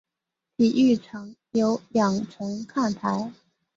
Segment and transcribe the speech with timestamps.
[0.57, 3.31] 体育场有两层看台。